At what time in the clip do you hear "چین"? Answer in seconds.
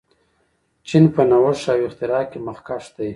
0.87-1.05